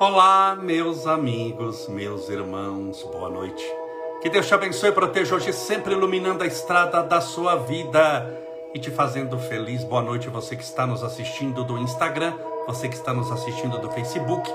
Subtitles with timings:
[0.00, 3.64] Olá, meus amigos, meus irmãos, boa noite.
[4.22, 8.32] Que Deus te abençoe e proteja hoje, sempre iluminando a estrada da sua vida
[8.72, 9.82] e te fazendo feliz.
[9.82, 12.32] Boa noite, você que está nos assistindo do Instagram,
[12.64, 14.48] você que está nos assistindo do Facebook.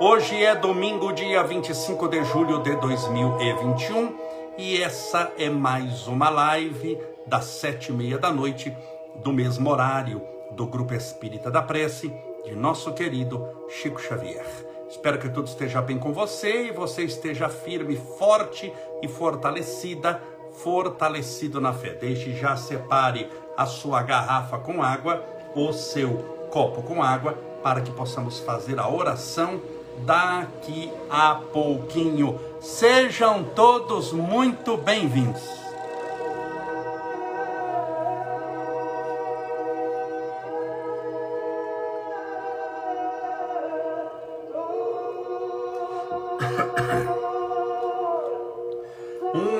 [0.00, 4.18] Hoje é domingo, dia 25 de julho de 2021
[4.58, 8.76] e essa é mais uma live das sete e meia da noite,
[9.22, 12.12] do mesmo horário do Grupo Espírita da Prece,
[12.44, 14.71] de nosso querido Chico Xavier.
[14.92, 20.22] Espero que tudo esteja bem com você e você esteja firme, forte e fortalecida,
[20.62, 21.94] fortalecido na fé.
[21.94, 25.24] Desde já separe a sua garrafa com água,
[25.56, 26.18] o seu
[26.50, 29.62] copo com água, para que possamos fazer a oração
[30.04, 32.38] daqui a pouquinho.
[32.60, 35.61] Sejam todos muito bem-vindos.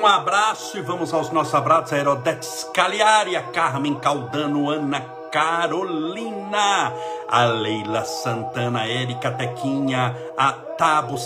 [0.03, 1.93] Um abraço e vamos aos nossos abraços.
[1.93, 1.97] A
[2.73, 4.99] Cagliari, a Carmen Caldano, Ana
[5.31, 6.91] Carolina,
[7.25, 11.25] a Leila Santana, a Érica Tequinha, a Tabus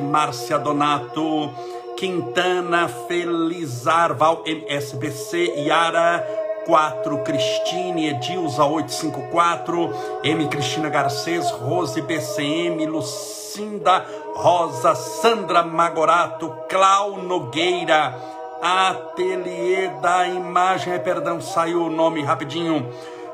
[0.00, 1.54] Márcia Donato,
[1.96, 6.26] Quintana, Felizarval, MSBC, Yara
[6.66, 10.48] 4, Cristine, Edilza 854, M.
[10.48, 18.14] Cristina Garcês, Rose BCM, Lucinda Rosa, Sandra Magorato, Clau Nogueira,
[18.60, 22.92] Ateliê da Imagem, perdão, saiu o nome rapidinho.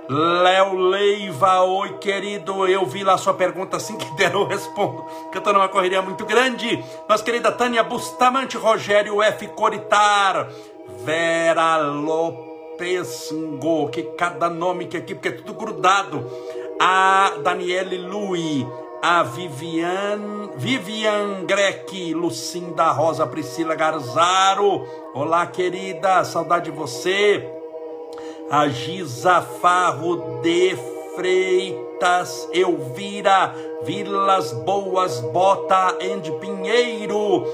[0.09, 5.39] Léo Leiva, oi querido, eu vi lá sua pergunta assim que der eu respondo, que
[5.39, 6.85] eu estou numa correria muito grande.
[7.09, 9.47] Nossa querida Tânia Bustamante, Rogério F.
[9.49, 10.49] Coritar,
[11.03, 12.52] Vera Lopes.
[12.77, 16.25] Pessingo, que cada nome que aqui, porque é tudo grudado.
[16.81, 18.67] A Daniele Lui,
[19.03, 24.87] a Vivian, Vivian Greck, Lucinda Rosa, Priscila Garzaro.
[25.15, 27.49] Olá, querida, saudade de você.
[28.51, 30.77] A Giza Farro de
[31.15, 37.45] Freitas, Elvira, Vilas Boas, Bota and Pinheiro,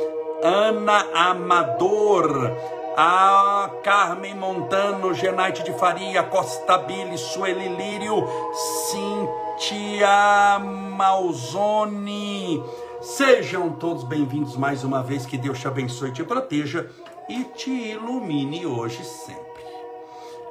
[0.43, 2.57] Ana Amador
[3.01, 8.27] a Carmen Montano, Genaite de Faria, Costa Billy, Sueli Lírio,
[8.91, 12.61] Cintia Malzone.
[13.01, 15.25] Sejam todos bem-vindos mais uma vez.
[15.25, 16.91] Que Deus te abençoe, te proteja
[17.29, 19.63] e te ilumine hoje sempre.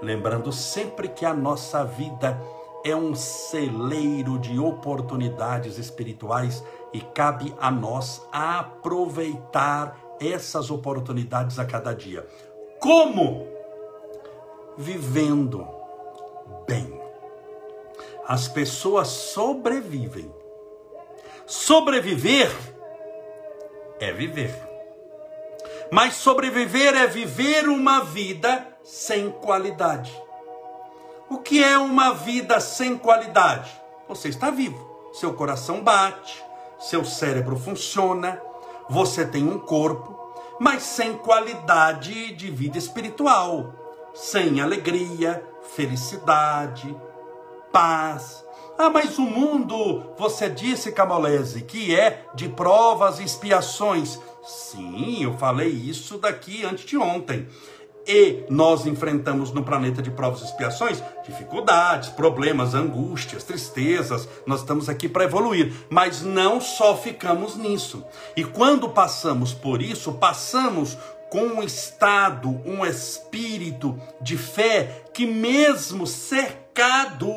[0.01, 2.41] Lembrando sempre que a nossa vida
[2.85, 6.63] é um celeiro de oportunidades espirituais
[6.93, 12.27] e cabe a nós aproveitar essas oportunidades a cada dia.
[12.79, 13.47] Como?
[14.77, 15.67] Vivendo
[16.67, 16.99] bem.
[18.27, 20.31] As pessoas sobrevivem.
[21.45, 22.51] Sobreviver
[23.99, 24.53] é viver.
[25.91, 30.11] Mas sobreviver é viver uma vida sem qualidade.
[31.29, 33.71] O que é uma vida sem qualidade?
[34.07, 36.43] Você está vivo, seu coração bate,
[36.79, 38.41] seu cérebro funciona,
[38.89, 40.17] você tem um corpo,
[40.59, 43.73] mas sem qualidade de vida espiritual,
[44.13, 45.43] sem alegria,
[45.75, 46.95] felicidade,
[47.71, 48.43] paz.
[48.77, 54.19] Ah, mas o mundo, você disse, Camolese, que é de provas e expiações.
[54.43, 57.47] Sim, eu falei isso daqui antes de ontem
[58.07, 64.27] e nós enfrentamos no planeta de provas e expiações dificuldades, problemas, angústias, tristezas.
[64.45, 68.03] Nós estamos aqui para evoluir, mas não só ficamos nisso.
[68.35, 70.97] E quando passamos por isso, passamos
[71.29, 77.29] com um estado, um espírito de fé que, mesmo cercado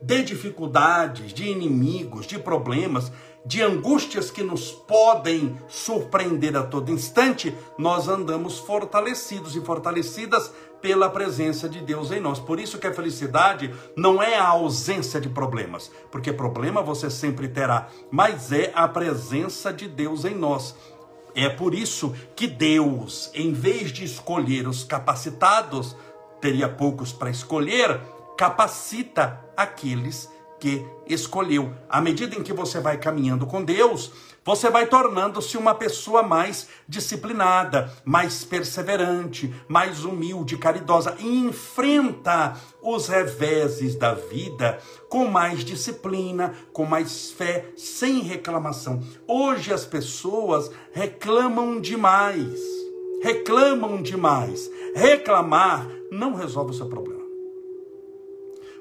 [0.00, 3.10] de dificuldades, de inimigos, de problemas,
[3.44, 10.50] de angústias que nos podem surpreender a todo instante, nós andamos fortalecidos e fortalecidas
[10.80, 12.38] pela presença de Deus em nós.
[12.38, 17.48] Por isso que a felicidade não é a ausência de problemas, porque problema você sempre
[17.48, 20.74] terá, mas é a presença de Deus em nós.
[21.34, 25.96] É por isso que Deus, em vez de escolher os capacitados,
[26.40, 28.00] teria poucos para escolher,
[28.36, 30.30] capacita aqueles
[30.64, 31.74] que escolheu.
[31.90, 34.10] À medida em que você vai caminhando com Deus,
[34.42, 43.08] você vai tornando-se uma pessoa mais disciplinada, mais perseverante, mais humilde, caridosa e enfrenta os
[43.08, 44.78] reveses da vida
[45.10, 49.02] com mais disciplina, com mais fé, sem reclamação.
[49.28, 52.58] Hoje as pessoas reclamam demais.
[53.22, 54.70] Reclamam demais.
[54.96, 57.23] Reclamar não resolve o seu problema.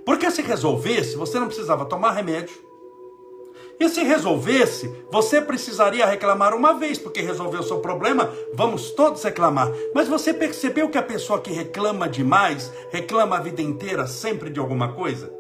[0.06, 2.56] Porque se resolvesse, você não precisava tomar remédio
[3.80, 9.24] E se resolvesse, você precisaria reclamar uma vez, porque resolveu o seu problema, vamos todos
[9.24, 9.72] reclamar.
[9.96, 14.60] Mas você percebeu que a pessoa que reclama demais, reclama a vida inteira sempre de
[14.60, 15.34] alguma coisa?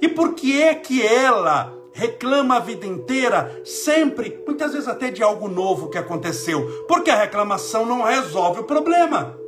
[0.00, 5.22] E por que é que ela reclama a vida inteira, sempre, muitas vezes até de
[5.22, 6.84] algo novo que aconteceu?
[6.86, 9.38] Porque a reclamação não resolve o problema.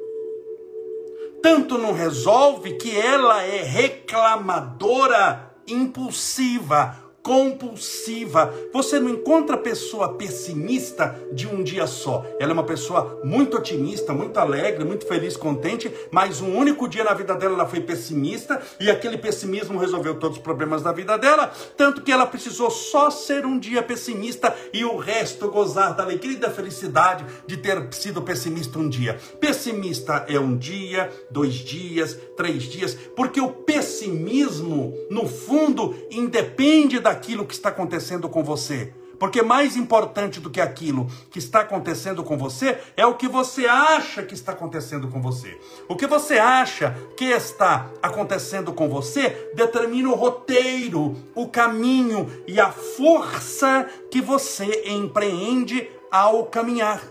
[1.43, 8.53] Tanto não resolve que ela é reclamadora impulsiva, compulsiva.
[8.73, 12.25] Você não encontra pessoa pessimista de um dia só.
[12.39, 17.05] Ela é uma pessoa muito otimista, muito alegre, muito feliz, contente, mas um único dia
[17.05, 21.17] na vida dela ela foi pessimista e aquele pessimismo resolveu todos os problemas da vida
[21.19, 26.03] dela, tanto que ela precisou só ser um dia pessimista e o resto gozar da
[26.03, 29.19] alegria e da felicidade de ter sido pessimista um dia.
[29.39, 37.10] Pessimista é um dia, dois dias, três dias, porque o pessimismo, no fundo, independe da
[37.11, 38.93] daquilo que está acontecendo com você.
[39.19, 43.67] Porque mais importante do que aquilo que está acontecendo com você é o que você
[43.67, 45.61] acha que está acontecendo com você.
[45.89, 52.59] O que você acha que está acontecendo com você determina o roteiro, o caminho e
[52.59, 57.03] a força que você empreende ao caminhar.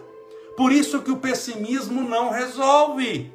[0.57, 3.31] Por isso que o pessimismo não resolve.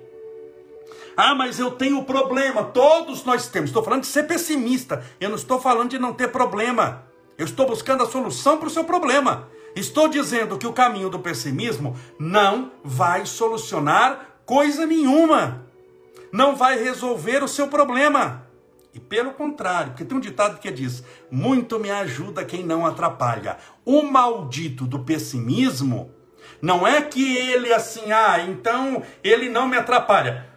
[1.16, 2.64] Ah, mas eu tenho problema.
[2.64, 3.70] Todos nós temos.
[3.70, 5.04] Estou falando de ser pessimista.
[5.20, 7.04] Eu não estou falando de não ter problema.
[7.38, 9.48] Eu estou buscando a solução para o seu problema.
[9.74, 15.66] Estou dizendo que o caminho do pessimismo não vai solucionar coisa nenhuma.
[16.32, 18.46] Não vai resolver o seu problema.
[18.92, 23.56] E pelo contrário, porque tem um ditado que diz: muito me ajuda quem não atrapalha.
[23.84, 26.12] O maldito do pessimismo
[26.62, 30.53] não é que ele assim, ah, então ele não me atrapalha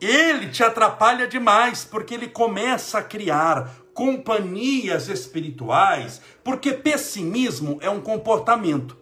[0.00, 8.00] ele te atrapalha demais, porque ele começa a criar companhias espirituais, porque pessimismo é um
[8.00, 8.96] comportamento.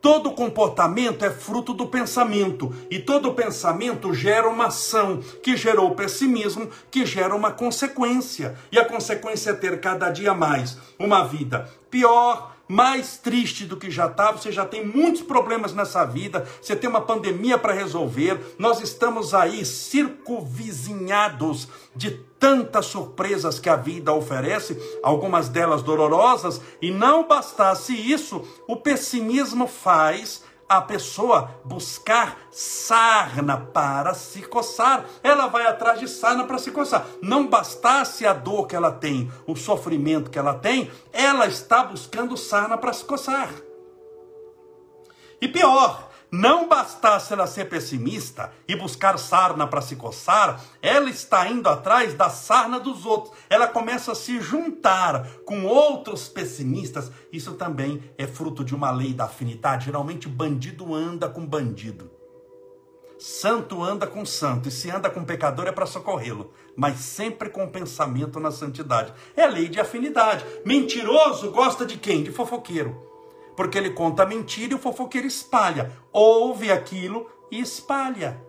[0.00, 6.70] Todo comportamento é fruto do pensamento, e todo pensamento gera uma ação, que gerou pessimismo,
[6.90, 8.56] que gera uma consequência.
[8.70, 13.90] E a consequência é ter cada dia mais uma vida pior, mais triste do que
[13.90, 18.54] já está, você já tem muitos problemas nessa vida, você tem uma pandemia para resolver,
[18.58, 26.90] nós estamos aí circunvizinhados de tantas surpresas que a vida oferece, algumas delas dolorosas, e
[26.90, 35.04] não bastasse isso, o pessimismo faz a pessoa buscar sarna para se coçar.
[35.22, 37.06] Ela vai atrás de sarna para se coçar.
[37.22, 42.36] Não bastasse a dor que ela tem, o sofrimento que ela tem, ela está buscando
[42.36, 43.50] sarna para se coçar.
[45.40, 51.48] E pior, não bastasse ela ser pessimista e buscar sarna para se coçar, ela está
[51.48, 53.34] indo atrás da sarna dos outros.
[53.48, 57.10] Ela começa a se juntar com outros pessimistas.
[57.32, 59.86] Isso também é fruto de uma lei da afinidade.
[59.86, 62.10] Geralmente, bandido anda com bandido.
[63.18, 67.66] Santo anda com santo, e se anda com pecador é para socorrê-lo, mas sempre com
[67.66, 69.12] pensamento na santidade.
[69.36, 70.44] É lei de afinidade.
[70.64, 72.22] Mentiroso gosta de quem?
[72.22, 73.08] De fofoqueiro
[73.58, 75.90] porque ele conta mentira e o fofoqueiro espalha.
[76.12, 78.40] Ouve aquilo e espalha.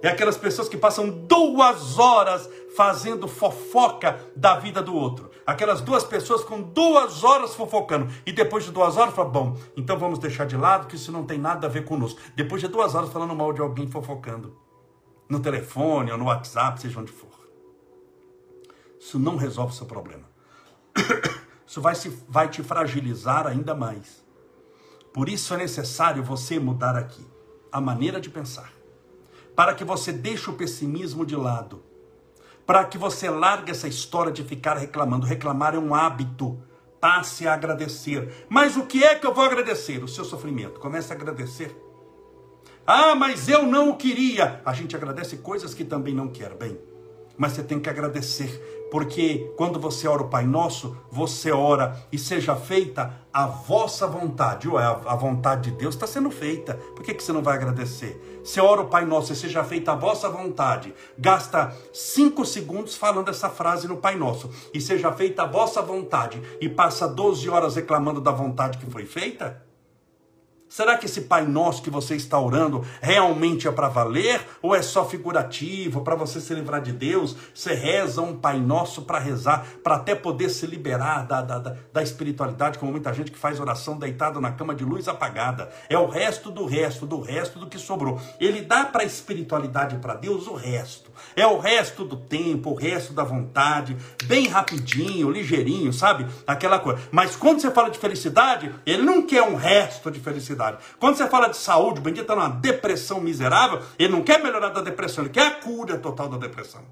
[0.00, 5.30] É aquelas pessoas que passam duas horas fazendo fofoca da vida do outro.
[5.44, 8.10] Aquelas duas pessoas com duas horas fofocando.
[8.24, 11.26] E depois de duas horas, fala, bom, então vamos deixar de lado que isso não
[11.26, 12.18] tem nada a ver conosco.
[12.34, 14.56] Depois de duas horas falando mal de alguém fofocando.
[15.28, 17.28] No telefone ou no WhatsApp, seja onde for.
[18.98, 20.24] Isso não resolve o seu problema.
[21.68, 24.24] Isso vai, se, vai te fragilizar ainda mais.
[25.12, 27.24] Por isso é necessário você mudar aqui
[27.70, 28.72] a maneira de pensar.
[29.54, 31.82] Para que você deixe o pessimismo de lado.
[32.64, 35.26] Para que você largue essa história de ficar reclamando.
[35.26, 36.58] Reclamar é um hábito.
[36.98, 38.46] Passe a agradecer.
[38.48, 40.02] Mas o que é que eu vou agradecer?
[40.02, 40.80] O seu sofrimento.
[40.80, 41.76] Comece a agradecer.
[42.86, 44.62] Ah, mas eu não queria.
[44.64, 46.54] A gente agradece coisas que também não quer.
[46.54, 46.78] Bem,
[47.36, 52.18] mas você tem que agradecer porque quando você ora o Pai Nosso, você ora e
[52.18, 54.68] seja feita a vossa vontade.
[54.68, 56.74] Ué, a vontade de Deus está sendo feita.
[56.96, 58.40] Por que, que você não vai agradecer?
[58.42, 60.94] Você ora o Pai Nosso e seja feita a vossa vontade.
[61.18, 64.50] Gasta cinco segundos falando essa frase no Pai Nosso.
[64.72, 66.42] E seja feita a vossa vontade.
[66.60, 69.67] E passa 12 horas reclamando da vontade que foi feita?
[70.68, 74.40] Será que esse Pai Nosso que você está orando realmente é para valer?
[74.60, 77.34] Ou é só figurativo, para você se livrar de Deus?
[77.54, 81.76] Você reza um Pai Nosso para rezar, para até poder se liberar da, da, da,
[81.90, 85.70] da, espiritualidade, como muita gente que faz oração deitado na cama de luz apagada.
[85.88, 88.20] É o resto do resto, do resto do que sobrou.
[88.38, 91.10] Ele dá para a espiritualidade para Deus o resto.
[91.34, 96.26] É o resto do tempo, o resto da vontade, bem rapidinho, ligeirinho, sabe?
[96.46, 97.00] Aquela coisa.
[97.10, 100.57] Mas quando você fala de felicidade, ele não quer um resto de felicidade
[100.98, 104.70] Quando você fala de saúde, o bendito está numa depressão miserável, ele não quer melhorar
[104.70, 106.82] da depressão, ele quer a cura total da depressão.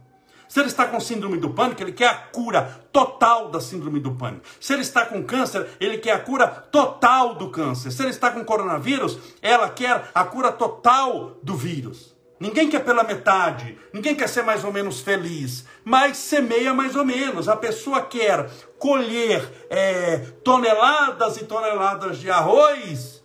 [0.49, 4.13] Se ele está com síndrome do pânico, ele quer a cura total da síndrome do
[4.13, 4.45] pânico.
[4.61, 7.91] Se ele está com câncer, ele quer a cura total do câncer.
[7.91, 12.15] Se ele está com coronavírus, ela quer a cura total do vírus.
[12.39, 17.05] Ninguém quer pela metade, ninguém quer ser mais ou menos feliz, mas semeia mais ou
[17.05, 17.49] menos.
[17.49, 23.16] A pessoa quer colher é, toneladas e toneladas de arroz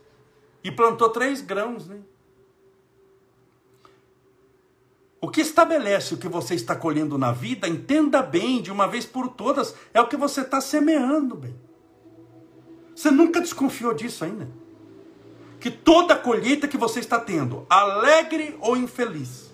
[0.63, 1.99] e plantou três grãos, né?
[5.19, 9.05] O que estabelece o que você está colhendo na vida, entenda bem, de uma vez
[9.05, 11.55] por todas, é o que você está semeando, bem.
[12.95, 14.49] Você nunca desconfiou disso ainda?
[15.59, 19.51] Que toda colheita que você está tendo, alegre ou infeliz,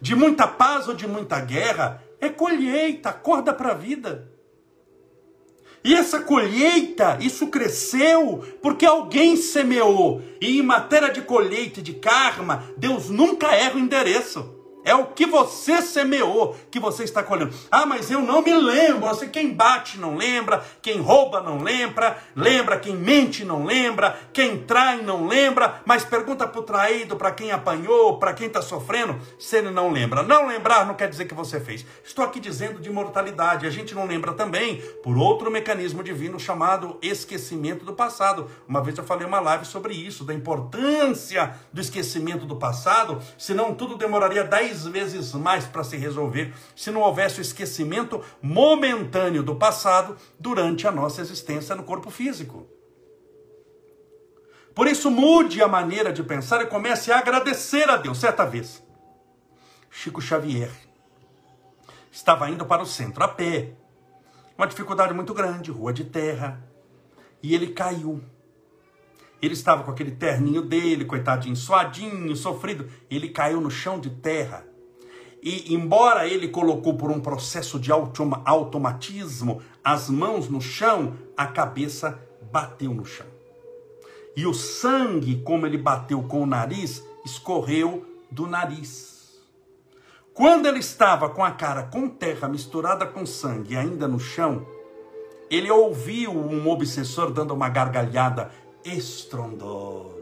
[0.00, 4.32] de muita paz ou de muita guerra, é colheita, acorda para a vida.
[5.84, 10.22] E essa colheita, isso cresceu porque alguém semeou.
[10.40, 14.53] E em matéria de colheita e de karma, Deus nunca erra o endereço.
[14.84, 17.54] É o que você semeou que você está colhendo.
[17.70, 19.08] Ah, mas eu não me lembro.
[19.08, 24.58] Você quem bate não lembra, quem rouba não lembra, lembra quem mente não lembra, quem
[24.58, 29.18] trai não lembra, mas pergunta para o traído, para quem apanhou, para quem está sofrendo,
[29.38, 30.22] se ele não lembra.
[30.22, 31.86] Não lembrar não quer dizer que você fez.
[32.04, 33.66] Estou aqui dizendo de mortalidade.
[33.66, 38.50] A gente não lembra também por outro mecanismo divino chamado esquecimento do passado.
[38.68, 43.74] Uma vez eu falei uma live sobre isso, da importância do esquecimento do passado, senão
[43.74, 49.42] tudo demoraria 10 dez vezes mais para se resolver se não houvesse o esquecimento momentâneo
[49.42, 52.66] do passado durante a nossa existência no corpo físico.
[54.74, 58.18] Por isso, mude a maneira de pensar e comece a agradecer a Deus.
[58.18, 58.82] Certa vez,
[59.88, 60.72] Chico Xavier
[62.10, 63.74] estava indo para o centro a pé,
[64.58, 66.60] uma dificuldade muito grande, rua de terra,
[67.40, 68.20] e ele caiu.
[69.44, 72.88] Ele estava com aquele terninho dele, coitadinho, suadinho, sofrido.
[73.10, 74.66] Ele caiu no chão de terra.
[75.42, 82.18] E, embora ele colocou por um processo de automatismo as mãos no chão, a cabeça
[82.50, 83.26] bateu no chão.
[84.34, 89.38] E o sangue, como ele bateu com o nariz, escorreu do nariz.
[90.32, 94.66] Quando ele estava com a cara com terra misturada com sangue ainda no chão,
[95.50, 98.50] ele ouviu um obsessor dando uma gargalhada
[98.84, 100.14] estrondosa.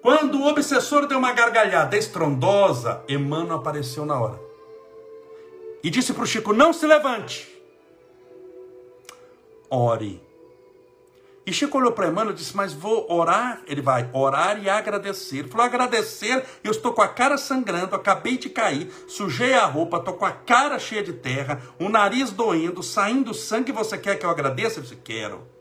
[0.00, 4.40] Quando o obsessor deu uma gargalhada estrondosa, Emmanuel apareceu na hora.
[5.82, 7.48] E disse para o Chico: Não se levante.
[9.68, 10.22] Ore.
[11.44, 13.62] E Chico olhou para Emmanuel e disse: Mas vou orar?
[13.66, 15.38] Ele vai orar e agradecer.
[15.38, 19.96] Ele falou: Agradecer, eu estou com a cara sangrando, acabei de cair, sujei a roupa,
[19.96, 23.72] estou com a cara cheia de terra, o nariz doendo, saindo sangue.
[23.72, 24.78] Você quer que eu agradeça?
[24.78, 25.55] Eu disse: Quero.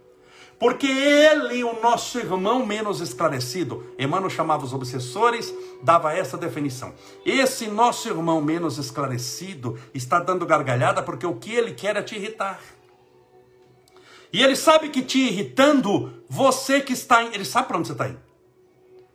[0.66, 5.54] Porque ele, o nosso irmão menos esclarecido, Emmanuel chamava os obsessores,
[5.84, 6.92] dava essa definição.
[7.24, 12.16] Esse nosso irmão menos esclarecido está dando gargalhada porque o que ele quer é te
[12.16, 12.60] irritar.
[14.34, 17.24] E ele sabe que te irritando, você que está.
[17.24, 18.22] Ele sabe para onde você está indo.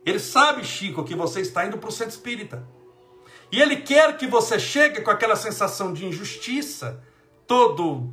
[0.05, 2.65] Ele sabe, Chico, que você está indo para o centro espírita.
[3.51, 7.03] E ele quer que você chegue com aquela sensação de injustiça,
[7.45, 8.09] todo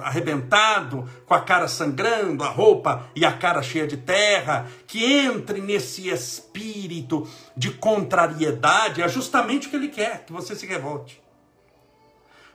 [0.00, 5.60] arrebentado, com a cara sangrando, a roupa e a cara cheia de terra, que entre
[5.60, 11.20] nesse espírito de contrariedade, é justamente o que ele quer, que você se revolte.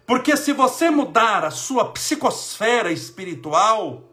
[0.06, 4.04] Porque se você mudar a sua psicosfera espiritual,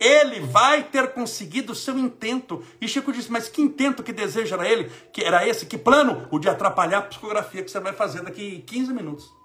[0.00, 2.64] ele vai ter conseguido o seu intento.
[2.80, 4.90] E Chico disse: Mas que intento que deseja era ele?
[5.12, 5.66] Que era esse?
[5.66, 6.26] Que plano?
[6.32, 9.37] O de atrapalhar a psicografia que você vai fazer daqui 15 minutos.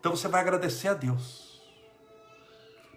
[0.00, 1.48] Então você vai agradecer a Deus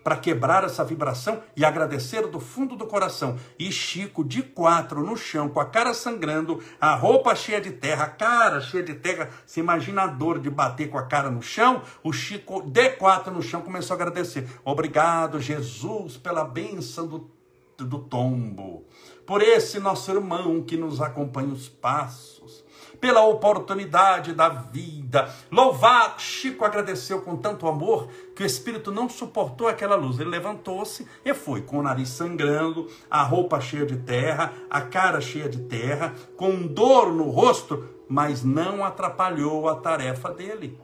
[0.03, 3.37] para quebrar essa vibração e agradecer do fundo do coração.
[3.57, 8.05] E Chico, de quatro no chão, com a cara sangrando, a roupa cheia de terra,
[8.05, 11.41] a cara cheia de terra, se imagina a dor de bater com a cara no
[11.41, 11.83] chão.
[12.03, 14.47] O Chico, de quatro no chão, começou a agradecer.
[14.65, 17.31] Obrigado, Jesus, pela bênção do,
[17.77, 18.85] do tombo,
[19.25, 22.60] por esse nosso irmão que nos acompanha os passos
[23.01, 25.27] pela oportunidade da vida.
[25.51, 26.21] Louvado!
[26.21, 30.19] Chico agradeceu com tanto amor que o espírito não suportou aquela luz.
[30.19, 35.19] Ele levantou-se e foi, com o nariz sangrando, a roupa cheia de terra, a cara
[35.19, 40.79] cheia de terra, com dor no rosto, mas não atrapalhou a tarefa dele.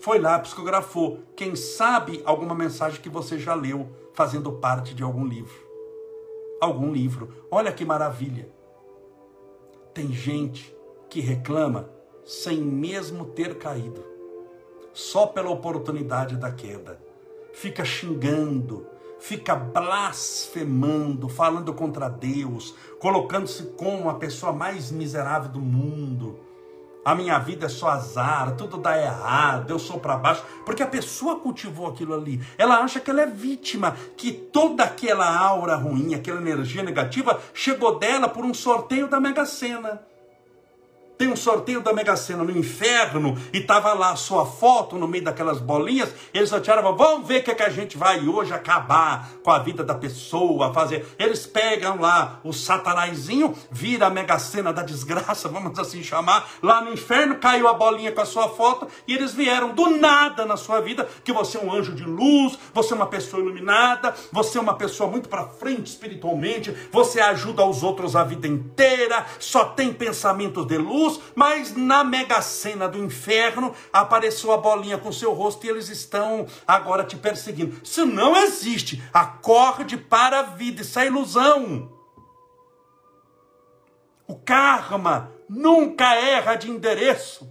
[0.00, 1.20] Foi lá, psicografou.
[1.36, 5.54] Quem sabe alguma mensagem que você já leu, fazendo parte de algum livro.
[6.60, 7.46] Algum livro.
[7.50, 8.59] Olha que maravilha.
[9.92, 10.74] Tem gente
[11.08, 11.90] que reclama
[12.24, 14.04] sem mesmo ter caído,
[14.92, 17.00] só pela oportunidade da queda.
[17.52, 18.86] Fica xingando,
[19.18, 26.38] fica blasfemando, falando contra Deus, colocando-se como a pessoa mais miserável do mundo.
[27.02, 30.86] A minha vida é só azar, tudo dá errado, eu sou para baixo, porque a
[30.86, 32.40] pessoa cultivou aquilo ali.
[32.58, 37.98] Ela acha que ela é vítima, que toda aquela aura ruim, aquela energia negativa chegou
[37.98, 40.09] dela por um sorteio da Mega Sena
[41.20, 45.06] tem um sorteio da Mega Sena no inferno e tava lá a sua foto no
[45.06, 48.54] meio daquelas bolinhas, eles sortearam, vamos ver o que, é que a gente vai hoje
[48.54, 51.06] acabar com a vida da pessoa, fazer.
[51.18, 56.80] Eles pegam lá o satanazinho, vira a Mega Sena da desgraça, vamos assim chamar, lá
[56.80, 60.56] no inferno caiu a bolinha com a sua foto e eles vieram do nada na
[60.56, 64.56] sua vida, que você é um anjo de luz, você é uma pessoa iluminada, você
[64.56, 69.66] é uma pessoa muito para frente espiritualmente, você ajuda os outros a vida inteira, só
[69.66, 75.10] tem pensamentos de luz, Jesus, mas na mega cena do inferno apareceu a bolinha com
[75.10, 77.80] seu rosto e eles estão agora te perseguindo.
[77.82, 79.02] Isso não existe.
[79.12, 81.90] Acorde para a vida, isso é ilusão.
[84.26, 87.50] O karma nunca erra de endereço.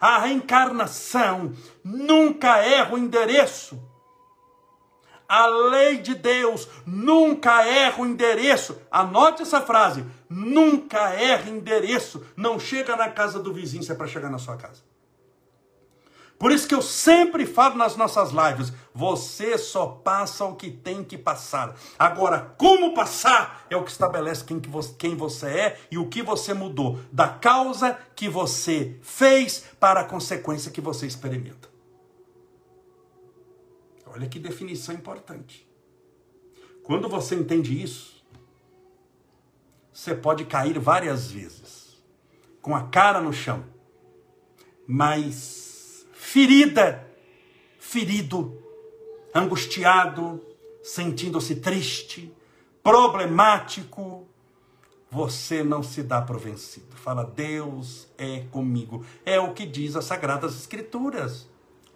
[0.00, 1.52] A reencarnação
[1.84, 3.89] nunca erra o endereço.
[5.30, 8.82] A lei de Deus nunca erra o endereço.
[8.90, 10.04] Anote essa frase.
[10.28, 12.26] Nunca erra endereço.
[12.36, 14.82] Não chega na casa do vizinho se é para chegar na sua casa.
[16.36, 21.04] Por isso que eu sempre falo nas nossas lives: você só passa o que tem
[21.04, 21.76] que passar.
[21.96, 26.08] Agora, como passar é o que estabelece quem, que você, quem você é e o
[26.08, 31.69] que você mudou, da causa que você fez para a consequência que você experimenta.
[34.12, 35.66] Olha que definição importante.
[36.82, 38.24] Quando você entende isso,
[39.92, 42.02] você pode cair várias vezes,
[42.60, 43.64] com a cara no chão,
[44.86, 47.06] mas ferida,
[47.78, 48.60] ferido,
[49.34, 50.40] angustiado,
[50.82, 52.34] sentindo-se triste,
[52.82, 54.26] problemático,
[55.10, 56.94] você não se dá por vencido.
[56.94, 59.04] Fala, Deus é comigo.
[59.24, 61.49] É o que diz as Sagradas Escrituras.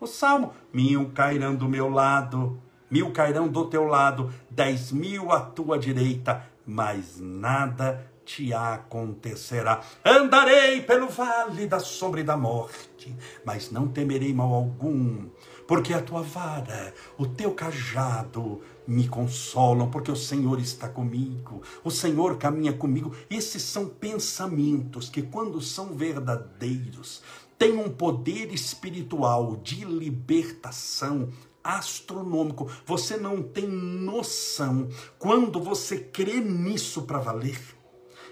[0.04, 5.40] O salmo: mil cairão do meu lado, mil cairão do teu lado, dez mil à
[5.40, 9.80] tua direita, mas nada te acontecerá.
[10.04, 15.26] Andarei pelo vale da sombra e da morte, mas não temerei mal algum,
[15.66, 21.90] porque a tua vara, o teu cajado me consolam, porque o Senhor está comigo, o
[21.90, 23.14] Senhor caminha comigo.
[23.30, 27.22] Esses são pensamentos que, quando são verdadeiros,
[27.58, 31.30] tem um poder espiritual de libertação
[31.62, 32.70] astronômico.
[32.84, 34.88] Você não tem noção
[35.18, 37.58] quando você crê nisso para valer.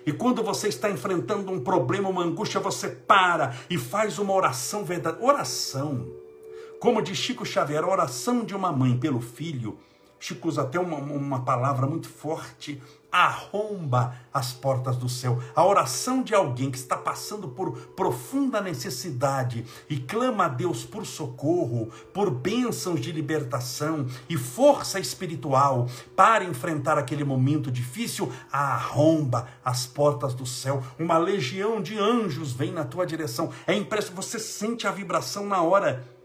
[0.04, 4.84] E quando você está enfrentando um problema, uma angústia, você para e faz uma oração
[4.84, 5.24] verdadeira.
[5.24, 6.06] Oração,
[6.80, 9.78] como diz Chico Xavier, oração de uma mãe pelo filho.
[10.22, 12.80] Chico usa até uma, uma palavra muito forte,
[13.10, 15.42] arromba as portas do céu.
[15.52, 21.04] A oração de alguém que está passando por profunda necessidade e clama a Deus por
[21.04, 29.86] socorro, por bênçãos de libertação e força espiritual para enfrentar aquele momento difícil, arromba as
[29.86, 30.84] portas do céu.
[31.00, 33.50] Uma legião de anjos vem na tua direção.
[33.66, 36.21] É impressionante, você sente a vibração na hora.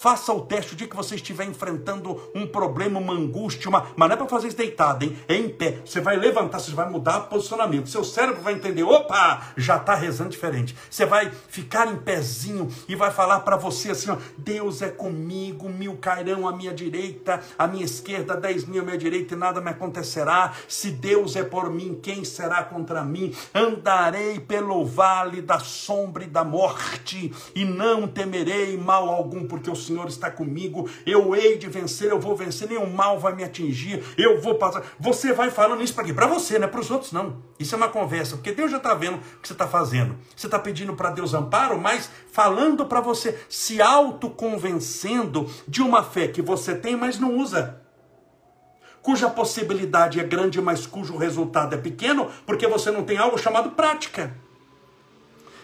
[0.00, 3.88] Faça o teste o dia que você estiver enfrentando um problema, uma angústia, uma...
[3.94, 5.14] mas não é para fazer isso deitado, hein?
[5.28, 5.82] É em pé.
[5.84, 7.86] Você vai levantar, você vai mudar o posicionamento.
[7.86, 10.74] Seu cérebro vai entender, opa, já está rezando diferente.
[10.88, 15.68] Você vai ficar em pezinho e vai falar para você assim, ó, Deus é comigo,
[15.68, 19.60] mil cairão à minha direita, à minha esquerda, dez mil à minha direita e nada
[19.60, 20.54] me acontecerá.
[20.66, 23.34] Se Deus é por mim, quem será contra mim?
[23.54, 29.89] Andarei pelo vale da sombra e da morte e não temerei mal algum, porque o
[29.90, 34.02] Senhor está comigo, eu hei de vencer, eu vou vencer, nenhum mal vai me atingir,
[34.16, 34.84] eu vou passar.
[35.00, 36.14] Você vai falando isso para quê?
[36.14, 37.42] Para você, não é para os outros, não.
[37.58, 40.16] Isso é uma conversa, porque Deus já está vendo o que você está fazendo.
[40.36, 46.28] Você está pedindo para Deus amparo, mas falando para você, se autoconvencendo de uma fé
[46.28, 47.80] que você tem, mas não usa.
[49.02, 53.70] cuja possibilidade é grande, mas cujo resultado é pequeno, porque você não tem algo chamado
[53.70, 54.34] prática.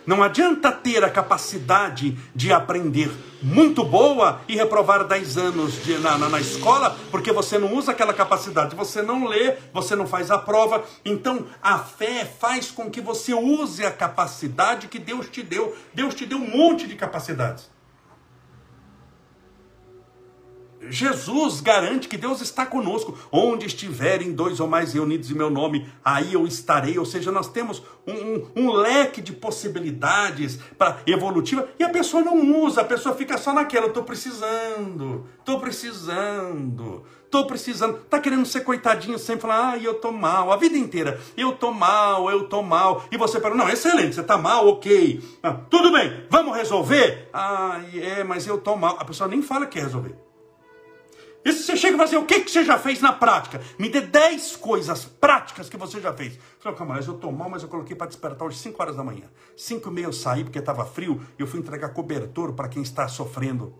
[0.07, 3.11] Não adianta ter a capacidade de aprender
[3.43, 7.91] muito boa e reprovar 10 anos de, na, na, na, escola, porque você não usa
[7.91, 10.85] aquela capacidade, você não lê, você não faz a prova.
[11.05, 15.77] Então, a fé faz com que você use a capacidade que Deus te deu.
[15.93, 17.69] Deus te deu um monte de capacidades.
[20.89, 23.17] Jesus garante que Deus está conosco.
[23.31, 26.99] Onde estiverem dois ou mais reunidos em meu nome, aí eu estarei.
[26.99, 32.23] Ou seja, nós temos um, um, um leque de possibilidades para evolutiva e a pessoa
[32.23, 33.87] não usa, a pessoa fica só naquela.
[33.87, 37.97] Estou precisando, estou precisando, estou precisando.
[37.99, 41.21] Está querendo ser coitadinho sempre, falar, ai, eu estou mal, a vida inteira.
[41.37, 43.05] Eu estou mal, eu estou mal.
[43.11, 45.23] E você fala, não, excelente, você está mal, ok.
[45.43, 47.29] Ah, tudo bem, vamos resolver?
[47.33, 48.97] Ah, é, mas eu estou mal.
[48.99, 50.26] A pessoa nem fala que quer resolver.
[51.53, 53.61] Se você chega e fala assim, o que, que você já fez na prática?
[53.79, 56.39] Me dê 10 coisas práticas que você já fez.
[56.59, 59.05] Falei, calma, mas eu tô mal, mas eu coloquei para despertar hoje 5 horas da
[59.05, 59.25] manhã.
[59.57, 62.83] 5 e meia eu saí porque estava frio e eu fui entregar cobertor para quem
[62.83, 63.75] está sofrendo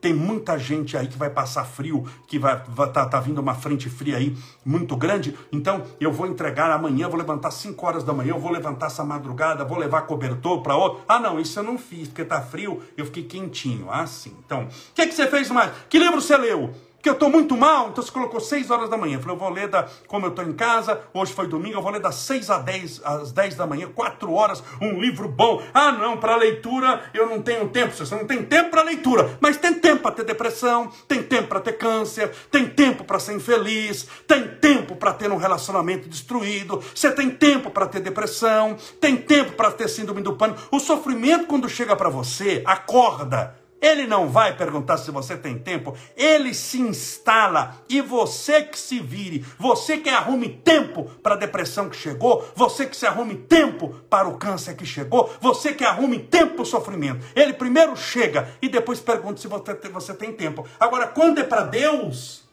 [0.00, 3.54] tem muita gente aí que vai passar frio, que vai, vai tá, tá, vindo uma
[3.54, 5.36] frente fria aí muito grande.
[5.52, 9.04] Então eu vou entregar amanhã, vou levantar 5 horas da manhã, eu vou levantar essa
[9.04, 11.02] madrugada, vou levar cobertor para outro.
[11.06, 13.88] Ah, não, isso eu não fiz, porque tá frio, eu fiquei quentinho.
[13.90, 14.34] Ah, sim.
[14.44, 15.72] Então, o que, que você fez mais?
[15.88, 16.74] Que livro você leu?
[17.02, 19.16] Que eu estou muito mal, então você colocou 6 horas da manhã.
[19.16, 21.82] Eu falei, eu vou ler da, como eu estou em casa, hoje foi domingo, eu
[21.82, 25.62] vou ler das 6 às 10, às 10 da manhã, 4 horas, um livro bom.
[25.72, 27.94] Ah, não, para leitura eu não tenho tempo.
[27.94, 31.60] Você não tem tempo para leitura, mas tem tempo para ter depressão, tem tempo para
[31.60, 37.10] ter câncer, tem tempo para ser infeliz, tem tempo para ter um relacionamento destruído, você
[37.10, 40.60] tem tempo para ter depressão, tem tempo para ter síndrome do pânico.
[40.70, 45.96] O sofrimento, quando chega para você, acorda ele não vai perguntar se você tem tempo,
[46.16, 47.76] ele se instala.
[47.88, 52.86] E você que se vire, você que arrume tempo para a depressão que chegou, você
[52.86, 56.66] que se arrume tempo para o câncer que chegou, você que arrume tempo para o
[56.66, 57.24] sofrimento.
[57.34, 60.66] Ele primeiro chega e depois pergunta se você, você tem tempo.
[60.78, 62.44] Agora, quando é para Deus,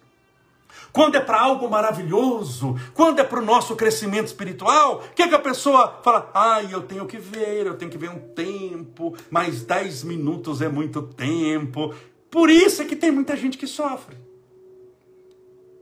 [0.92, 5.28] quando é para algo maravilhoso, quando é para o nosso crescimento espiritual, o que, é
[5.28, 6.30] que a pessoa fala?
[6.34, 10.70] Ai, eu tenho que ver, eu tenho que ver um tempo, mas 10 minutos é
[10.70, 11.94] muito tempo.
[12.30, 14.18] Por isso é que tem muita gente que sofre.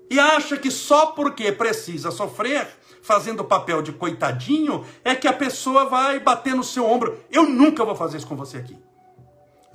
[0.10, 2.68] E acha que só porque precisa sofrer,
[3.02, 7.20] fazendo o papel de coitadinho, é que a pessoa vai bater no seu ombro.
[7.32, 8.78] Eu nunca vou fazer isso com você aqui.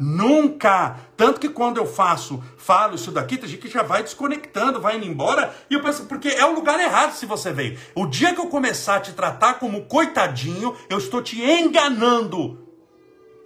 [0.00, 0.96] Nunca!
[1.14, 4.96] Tanto que quando eu faço, falo isso daqui, tem gente que já vai desconectando, vai
[4.96, 7.78] indo embora, e eu penso, porque é o lugar errado se você veio.
[7.94, 12.69] O dia que eu começar a te tratar como coitadinho, eu estou te enganando.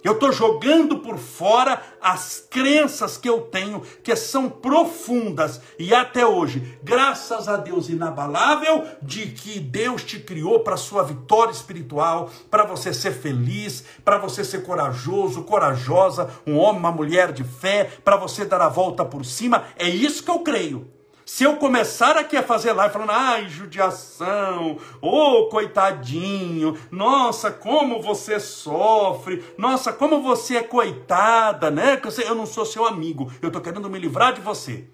[0.05, 6.23] Eu estou jogando por fora as crenças que eu tenho, que são profundas e até
[6.23, 12.65] hoje, graças a Deus inabalável, de que Deus te criou para sua vitória espiritual, para
[12.65, 18.15] você ser feliz, para você ser corajoso, corajosa, um homem, uma mulher de fé, para
[18.15, 19.63] você dar a volta por cima.
[19.75, 20.94] É isso que eu creio.
[21.25, 27.99] Se eu começar aqui a fazer live falando, ai, judiação, ô oh, coitadinho, nossa, como
[27.99, 31.99] você sofre, nossa, como você é coitada, né?
[32.23, 34.87] Eu não sou seu amigo, eu estou querendo me livrar de você.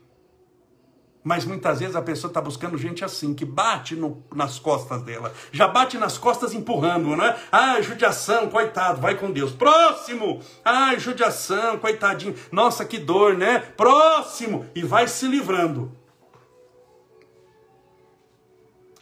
[1.21, 5.33] Mas muitas vezes a pessoa está buscando gente assim, que bate no, nas costas dela,
[5.51, 7.35] já bate nas costas empurrando, né?
[7.51, 9.51] Ai, judiação, coitado, vai com Deus.
[9.51, 10.39] Próximo!
[10.63, 13.59] Ai, judiação, coitadinho, nossa, que dor, né?
[13.59, 14.65] Próximo!
[14.73, 16.00] E vai se livrando.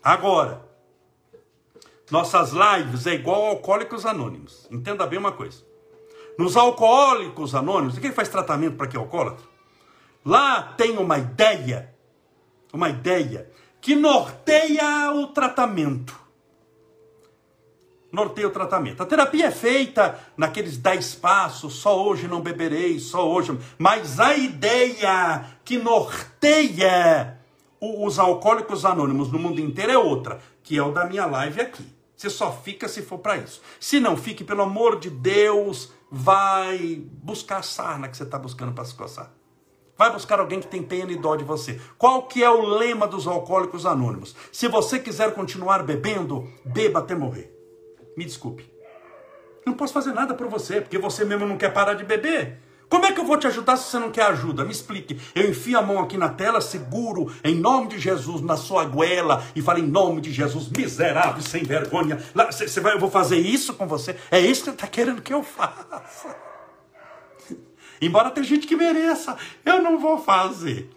[0.03, 0.65] Agora,
[2.09, 4.67] nossas lives é igual Alcoólicos Anônimos.
[4.71, 5.63] Entenda bem uma coisa.
[6.37, 9.45] Nos Alcoólicos Anônimos, quem faz tratamento para que é alcoólatra?
[10.25, 11.93] Lá tem uma ideia,
[12.73, 16.17] uma ideia que norteia o tratamento.
[18.11, 19.03] Norteia o tratamento.
[19.03, 23.57] A terapia é feita naqueles dez passos, só hoje não beberei, só hoje.
[23.77, 27.38] Mas a ideia que norteia
[27.81, 31.85] os alcoólicos anônimos no mundo inteiro é outra, que é o da minha live aqui.
[32.15, 33.61] Você só fica se for para isso.
[33.79, 38.73] Se não fique, pelo amor de Deus, vai buscar a sarna que você está buscando
[38.73, 39.31] para se coçar.
[39.97, 41.79] Vai buscar alguém que tem pena e dó de você.
[41.97, 44.35] Qual que é o lema dos alcoólicos anônimos?
[44.51, 47.53] Se você quiser continuar bebendo, beba até morrer.
[48.17, 48.69] Me desculpe.
[49.65, 52.59] Não posso fazer nada por você, porque você mesmo não quer parar de beber.
[52.89, 54.65] Como é que eu vou te ajudar se você não quer ajuda?
[54.65, 55.21] Me explique.
[55.35, 59.43] Eu enfio a mão aqui na tela, seguro, em nome de Jesus, na sua goela,
[59.55, 62.17] e falo em nome de Jesus, miserável, sem vergonha.
[62.49, 64.17] Você vai, eu vou fazer isso com você?
[64.31, 66.35] É isso que você está querendo que eu faça.
[68.01, 70.89] Embora tenha gente que mereça, eu não vou fazer.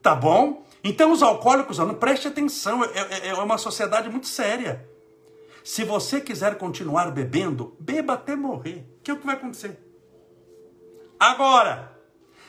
[0.00, 0.64] Tá bom?
[0.84, 2.88] Então os alcoólicos, não preste atenção, é,
[3.26, 4.88] é, é uma sociedade muito séria.
[5.64, 8.86] Se você quiser continuar bebendo, beba até morrer.
[9.02, 9.89] Que é o que vai acontecer?
[11.20, 11.94] Agora,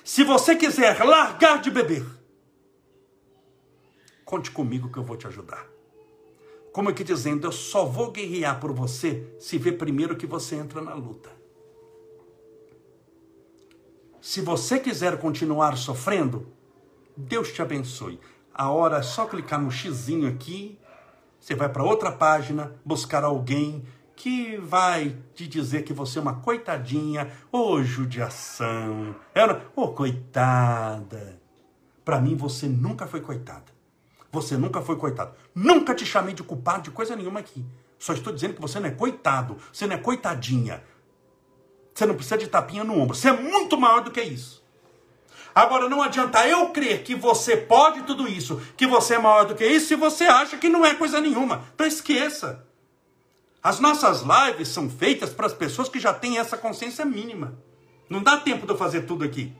[0.02, 2.06] se você quiser largar de beber,
[4.24, 5.68] conte comigo que eu vou te ajudar.
[6.72, 10.82] Como aqui dizendo, eu só vou guerrear por você se ver primeiro que você entra
[10.82, 11.30] na luta.
[14.22, 16.48] Se você quiser continuar sofrendo,
[17.18, 18.22] Deus te abençoe.
[18.54, 20.80] A hora é só clicar no xizinho aqui,
[21.38, 23.84] você vai para outra página, buscar alguém
[24.22, 29.88] que vai te dizer que você é uma coitadinha, ou oh, judiação, é, ô oh,
[29.88, 31.42] coitada.
[32.06, 33.66] Para mim você nunca foi coitada.
[34.32, 35.34] Você nunca foi coitado.
[35.56, 37.66] Nunca te chamei de culpado de coisa nenhuma aqui.
[37.98, 40.84] Só estou dizendo que você não é coitado, você não é coitadinha.
[41.92, 43.16] Você não precisa de tapinha no ombro.
[43.16, 44.64] Você é muito maior do que isso.
[45.54, 49.56] Agora, não adianta eu crer que você pode tudo isso, que você é maior do
[49.56, 51.66] que isso, se você acha que não é coisa nenhuma.
[51.74, 52.70] Então esqueça.
[53.64, 57.54] As nossas lives são feitas para as pessoas que já têm essa consciência mínima.
[58.10, 59.54] Não dá tempo de eu fazer tudo aqui.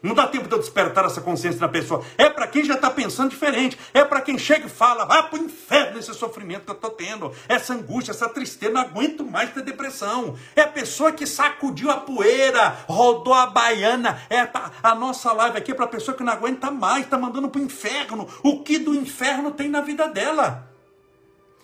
[0.00, 2.04] Não dá tempo de eu despertar essa consciência na pessoa.
[2.16, 3.76] É para quem já está pensando diferente.
[3.92, 6.90] É para quem chega e fala: vá para o inferno esse sofrimento que eu estou
[6.90, 7.32] tendo.
[7.48, 8.72] Essa angústia, essa tristeza.
[8.72, 10.36] Não aguento mais ter depressão.
[10.54, 14.20] É a pessoa que sacudiu a poeira, rodou a baiana.
[14.30, 17.18] É a, a nossa live aqui é para a pessoa que não aguenta mais, está
[17.18, 18.28] mandando para o inferno.
[18.42, 20.71] O que do inferno tem na vida dela?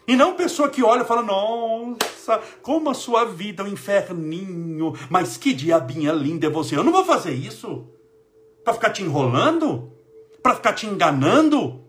[0.08, 4.94] E não pessoa que olha e fala: Nossa, como a sua vida é um inferninho,
[5.10, 6.74] mas que diabinha linda é você.
[6.74, 7.86] Eu não vou fazer isso.
[8.64, 9.92] Para ficar te enrolando?
[10.42, 11.84] Para ficar te enganando?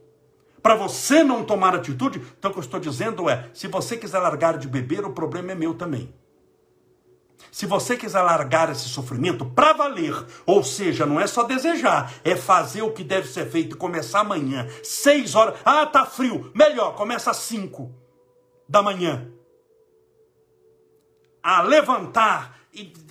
[0.62, 2.22] Para você não tomar atitude?
[2.38, 5.54] Então o que eu estou dizendo é: se você quiser largar de beber, o problema
[5.54, 6.14] é meu também.
[7.54, 10.14] Se você quiser largar esse sofrimento para valer,
[10.46, 14.68] ou seja, não é só desejar, é fazer o que deve ser feito, começar amanhã,
[14.84, 15.58] seis horas.
[15.64, 16.52] Ah, tá frio.
[16.54, 17.96] Melhor, começa às cinco
[18.70, 19.28] da manhã.
[21.42, 22.60] A levantar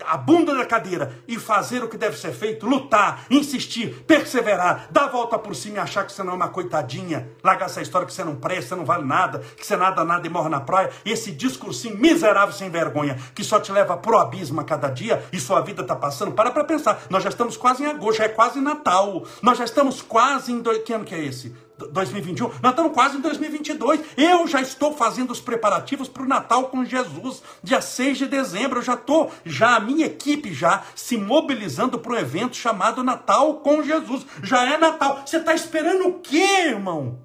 [0.06, 5.04] a bunda da cadeira e fazer o que deve ser feito, lutar, insistir, perseverar, dar
[5.04, 8.06] a volta por cima e achar que você não é uma coitadinha, largar essa história
[8.06, 10.90] que você não presta, não vale nada, que você nada, nada e morre na praia,
[11.04, 15.40] esse discursinho miserável sem vergonha, que só te leva pro abismo a cada dia e
[15.40, 18.28] sua vida está passando, para para pensar, nós já estamos quase em agosto, já é
[18.28, 20.70] quase Natal, nós já estamos quase em, do...
[20.82, 21.54] que ano que é esse?
[21.86, 24.00] 2021, nós estamos quase em 2022.
[24.16, 28.78] Eu já estou fazendo os preparativos para o Natal com Jesus, dia 6 de dezembro.
[28.78, 33.54] Eu já estou, já a minha equipe já se mobilizando para um evento chamado Natal
[33.56, 34.26] com Jesus.
[34.42, 35.22] Já é Natal.
[35.24, 37.18] Você está esperando o quê, irmão?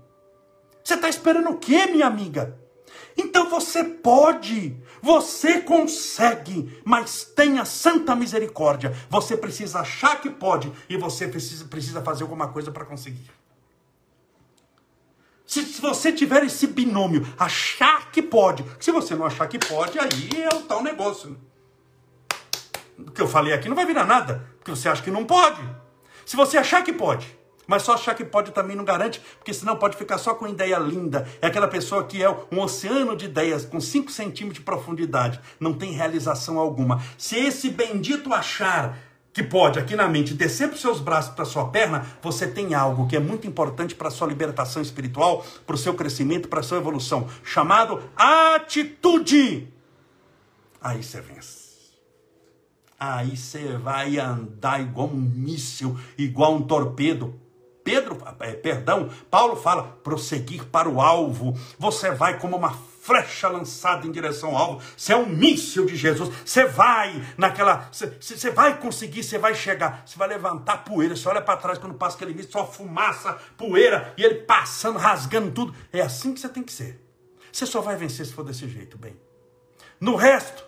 [0.83, 2.59] Você está esperando o quê, minha amiga?
[3.17, 8.95] Então você pode, você consegue, mas tenha santa misericórdia.
[9.09, 13.29] Você precisa achar que pode e você precisa, precisa fazer alguma coisa para conseguir.
[15.53, 19.99] Se, se, você tiver esse binômio, achar que pode, se você não achar que pode,
[19.99, 21.37] aí é o tal negócio.
[22.97, 25.61] O que eu falei aqui não vai virar nada, porque você acha que não pode.
[26.25, 27.37] Se você achar que pode,
[27.67, 30.79] mas só achar que pode também não garante, porque senão pode ficar só com ideia
[30.79, 31.27] linda.
[31.39, 35.75] É aquela pessoa que é um oceano de ideias com 5 centímetros de profundidade, não
[35.75, 36.99] tem realização alguma.
[37.15, 38.97] Se esse bendito achar
[39.33, 42.75] que pode aqui na mente descer para os seus braços, para sua perna, você tem
[42.75, 46.59] algo que é muito importante para a sua libertação espiritual, para o seu crescimento, para
[46.59, 49.67] a sua evolução, chamado atitude.
[50.79, 51.63] Aí você vence.
[52.99, 57.39] Aí você vai andar igual um míssil, igual um torpedo.
[57.83, 61.57] Pedro, é, perdão, Paulo fala prosseguir para o alvo.
[61.77, 62.71] Você vai como uma
[63.03, 64.85] flecha lançada em direção ao alvo.
[64.95, 66.33] Você é um míssil de Jesus.
[66.45, 67.89] Você vai naquela.
[67.91, 70.03] Você vai conseguir, você vai chegar.
[70.05, 71.13] Você vai levantar poeira.
[71.13, 75.51] Você olha para trás quando passa aquele míssil, só fumaça, poeira, e ele passando, rasgando
[75.51, 75.75] tudo.
[75.91, 77.05] É assim que você tem que ser.
[77.51, 79.19] Você só vai vencer se for desse jeito, bem.
[79.99, 80.65] No resto,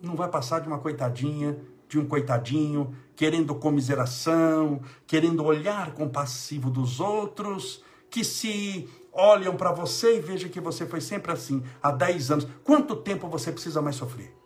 [0.00, 6.98] não vai passar de uma coitadinha, de um coitadinho, querendo comiseração, querendo olhar compassivo dos
[6.98, 12.30] outros, que se olham para você e vejam que você foi sempre assim há 10
[12.30, 12.48] anos.
[12.64, 14.39] Quanto tempo você precisa mais sofrer?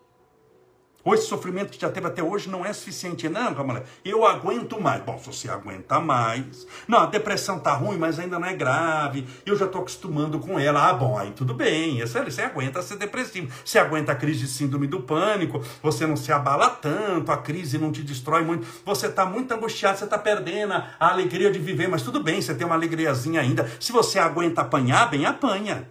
[1.05, 3.29] Ou esse sofrimento que já teve até hoje não é suficiente.
[3.29, 5.03] Não, calma eu aguento mais.
[5.03, 6.67] Bom, se você aguenta mais.
[6.89, 9.27] Não, a depressão tá ruim, mas ainda não é grave.
[9.45, 10.89] Eu já estou acostumando com ela.
[10.89, 12.01] Ah, bom, aí tudo bem.
[12.01, 13.53] Você, você aguenta ser depressivo.
[13.63, 15.63] Você aguenta a crise de síndrome do pânico.
[15.83, 17.31] Você não se abala tanto.
[17.31, 18.67] A crise não te destrói muito.
[18.87, 19.99] Você está muito angustiado.
[19.99, 21.87] Você está perdendo a alegria de viver.
[21.87, 23.71] Mas tudo bem, você tem uma alegriazinha ainda.
[23.79, 25.87] Se você aguenta apanhar, bem, apanha.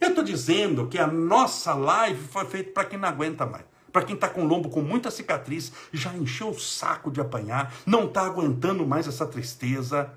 [0.00, 4.02] Eu estou dizendo que a nossa live foi feita para quem não aguenta mais Para
[4.02, 8.22] quem está com lombo com muita cicatriz, já encheu o saco de apanhar, não está
[8.22, 10.12] aguentando mais essa tristeza,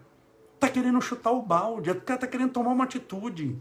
[0.56, 3.60] está querendo chutar o balde, está querendo tomar uma atitude.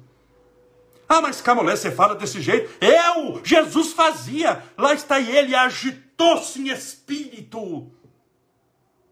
[1.09, 2.73] Ah, mas Camolé, você fala desse jeito.
[2.81, 4.65] Eu, Jesus fazia.
[4.79, 7.91] Lá está ele, agitou-se em espírito.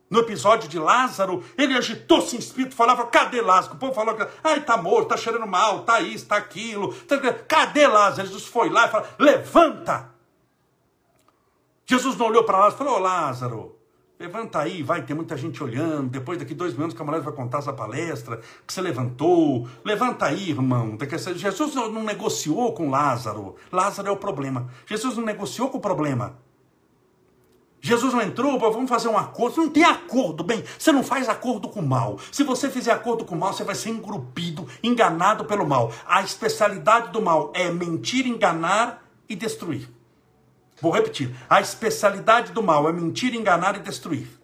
[0.08, 3.74] No episódio de Lázaro, ele agitou-se em espírito, falava, cadê Lázaro?
[3.74, 6.92] O povo falou, ai, tá morto, tá cheirando mal, tá isso, tá aquilo.
[7.04, 7.16] Tá...
[7.46, 8.26] Cadê Lázaro?
[8.26, 10.10] Jesus foi lá e falou, levanta.
[11.90, 13.76] Jesus não olhou para Lázaro e falou, ô Lázaro,
[14.16, 16.08] levanta aí, vai ter muita gente olhando.
[16.08, 19.66] Depois daqui dois minutos, o camarada vai contar essa palestra que você levantou.
[19.84, 20.96] Levanta aí, irmão.
[21.34, 23.56] Jesus não negociou com Lázaro.
[23.72, 24.70] Lázaro é o problema.
[24.86, 26.38] Jesus não negociou com o problema.
[27.80, 29.56] Jesus não entrou, vamos fazer um acordo.
[29.56, 32.20] Não tem acordo, bem, você não faz acordo com o mal.
[32.30, 35.92] Se você fizer acordo com o mal, você vai ser engrupido, enganado pelo mal.
[36.06, 39.88] A especialidade do mal é mentir, enganar e destruir.
[40.80, 41.34] Vou repetir.
[41.48, 44.40] A especialidade do mal é mentir, enganar e destruir.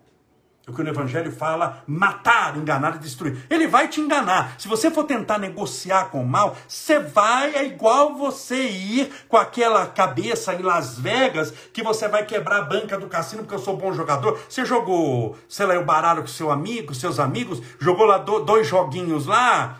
[0.66, 3.46] É o que o Evangelho fala, matar, enganar e destruir.
[3.48, 4.56] Ele vai te enganar.
[4.58, 9.36] Se você for tentar negociar com o mal, você vai, é igual você ir com
[9.36, 13.60] aquela cabeça em Las Vegas, que você vai quebrar a banca do cassino porque eu
[13.60, 14.40] sou bom jogador.
[14.48, 19.24] Você jogou, sei lá, o baralho com seu amigo, seus amigos, jogou lá dois joguinhos
[19.24, 19.78] lá,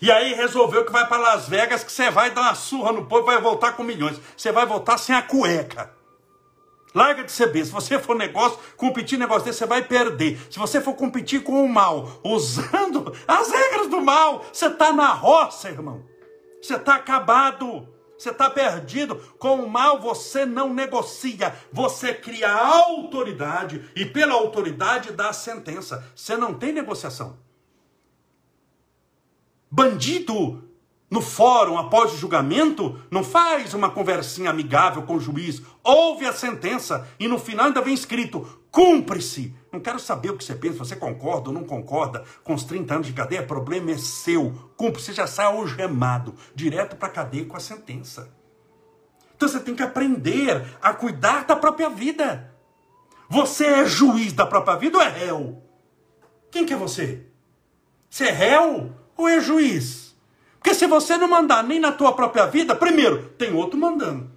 [0.00, 3.06] e aí resolveu que vai para Las Vegas, que você vai dar uma surra no
[3.06, 4.18] povo vai voltar com milhões.
[4.36, 5.92] Você vai voltar sem a cueca.
[6.94, 7.66] Larga de ser besta.
[7.66, 10.40] Se você for negócio, competir negócio desse, você vai perder.
[10.50, 15.12] Se você for competir com o mal, usando as regras do mal, você está na
[15.12, 16.04] roça, irmão.
[16.60, 17.88] Você está acabado.
[18.18, 19.16] Você está perdido.
[19.38, 21.54] Com o mal você não negocia.
[21.72, 26.04] Você cria autoridade e pela autoridade dá a sentença.
[26.14, 27.49] Você não tem negociação.
[29.70, 30.70] Bandido
[31.10, 36.32] no fórum após o julgamento, não faz uma conversinha amigável com o juiz, ouve a
[36.32, 39.52] sentença e no final ainda vem escrito: cumpre-se.
[39.72, 42.94] Não quero saber o que você pensa, você concorda ou não concorda com os 30
[42.94, 44.52] anos de cadeia, problema é seu.
[44.76, 48.32] Cumpre, você já sai algemado, direto para a cadeia com a sentença.
[49.34, 52.54] Então você tem que aprender a cuidar da própria vida.
[53.28, 55.62] Você é juiz da própria vida ou é réu?
[56.50, 57.26] Quem que é você?
[58.08, 60.14] Você é réu ou é juiz?
[60.58, 64.29] Porque se você não mandar nem na tua própria vida, primeiro, tem outro mandando.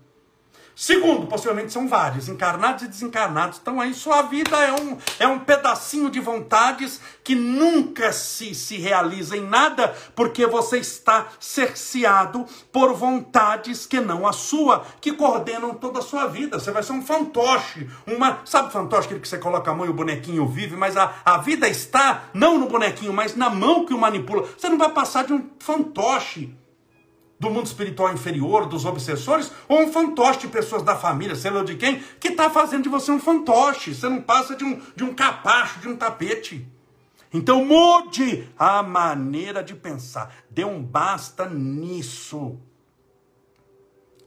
[0.76, 3.60] Segundo, possivelmente são vários, encarnados e desencarnados.
[3.62, 8.78] Então aí sua vida é um, é um pedacinho de vontades que nunca se, se
[8.78, 15.76] realiza em nada, porque você está cerceado por vontades que não a sua, que coordenam
[15.76, 16.60] toda a sua vida.
[16.60, 18.40] Você vai ser um fantoche, uma.
[18.44, 21.38] Sabe fantoche, aquele que você coloca a mão e o bonequinho vive, mas a, a
[21.38, 24.48] vida está não no bonequinho, mas na mão que o manipula.
[24.58, 26.63] Você não vai passar de um fantoche
[27.44, 31.62] do mundo espiritual inferior, dos obsessores, ou um fantoche de pessoas da família, sei lá
[31.62, 33.94] de quem, que está fazendo de você um fantoche.
[33.94, 36.66] Você não passa de um, de um capacho, de um tapete.
[37.34, 40.34] Então mude a maneira de pensar.
[40.50, 42.58] Dê um basta nisso.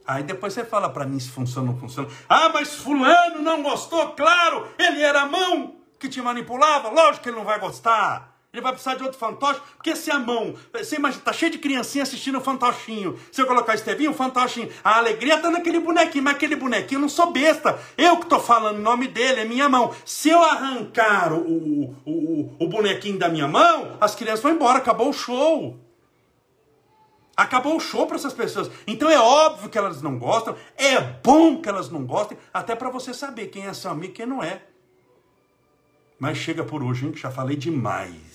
[0.05, 2.07] Aí depois você fala para mim se funciona ou não funciona.
[2.29, 7.29] Ah, mas fulano não gostou, claro, ele era a mão que te manipulava, lógico que
[7.29, 8.36] ele não vai gostar.
[8.53, 11.59] Ele vai precisar de outro fantoche, porque se a mão, você imagina, tá cheio de
[11.59, 13.19] criancinha assistindo o fantochinho.
[13.31, 17.01] Se eu colocar Estevinho, o fantochinho, a alegria tá naquele bonequinho, mas aquele bonequinho eu
[17.01, 17.77] não sou besta.
[17.97, 19.93] Eu que tô falando o nome dele, é minha mão.
[20.05, 24.77] Se eu arrancar o, o, o, o bonequinho da minha mão, as crianças vão embora,
[24.77, 25.77] acabou o show.
[27.35, 28.71] Acabou o show para essas pessoas.
[28.87, 32.89] Então é óbvio que elas não gostam, é bom que elas não gostem, até para
[32.89, 34.63] você saber quem é seu amigo e quem não é.
[36.17, 38.26] Mas chega por hoje, gente, já falei demais.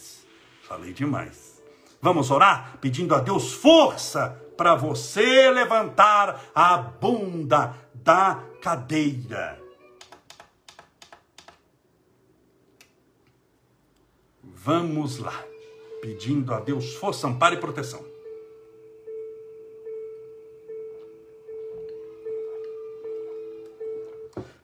[0.72, 1.62] Falei demais.
[2.00, 9.60] Vamos orar pedindo a Deus força para você levantar a bunda da cadeira.
[14.42, 15.44] Vamos lá,
[16.00, 18.02] pedindo a Deus força, amparo e proteção.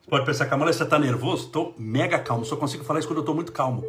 [0.08, 1.48] Pode pensar, Camila, você está nervoso?
[1.48, 3.84] Estou mega calmo, só consigo falar isso quando eu estou muito calmo.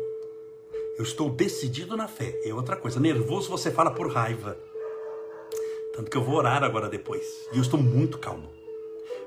[0.99, 2.37] Eu estou decidido na fé.
[2.43, 2.99] É outra coisa.
[2.99, 4.57] Nervoso você fala por raiva.
[5.95, 7.47] Tanto que eu vou orar agora depois.
[7.53, 8.49] E eu estou muito calmo.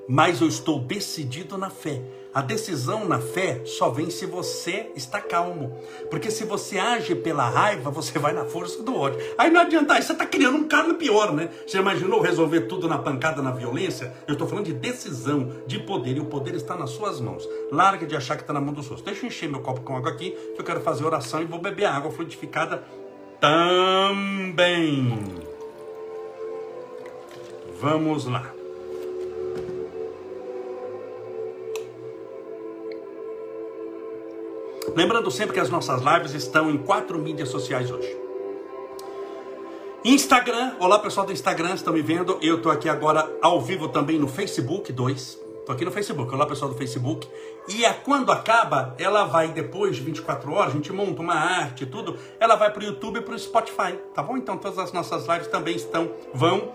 [0.09, 2.03] Mas eu estou decidido na fé.
[2.35, 5.77] A decisão na fé só vem se você está calmo.
[6.11, 9.21] Porque se você age pela raiva, você vai na força do ódio.
[9.37, 11.51] Aí não adianta, aí você está criando um karma pior, né?
[11.67, 14.15] Você imaginou resolver tudo na pancada, na violência?
[14.27, 17.47] Eu estou falando de decisão, de poder, e o poder está nas suas mãos.
[17.71, 19.05] Larga de achar que está na mão dos outros.
[19.05, 21.59] Deixa eu encher meu copo com água aqui, que eu quero fazer oração e vou
[21.59, 22.83] beber água fluidificada
[23.39, 25.19] também.
[27.79, 28.62] Vamos lá.
[34.95, 38.15] Lembrando sempre que as nossas lives estão em quatro mídias sociais hoje.
[40.05, 42.39] Instagram, olá pessoal do Instagram, estão me vendo?
[42.43, 45.41] Eu estou aqui agora ao vivo também no Facebook 2.
[45.61, 47.27] Estou aqui no Facebook, olá pessoal do Facebook.
[47.69, 51.85] E a, quando acaba, ela vai depois de 24 horas, a gente monta uma arte
[51.85, 54.37] e tudo, ela vai para o YouTube e para o Spotify, tá bom?
[54.37, 56.71] Então todas as nossas lives também estão, vão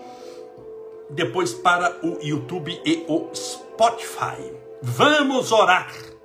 [1.10, 4.52] depois para o YouTube e o Spotify.
[4.82, 6.17] Vamos orar!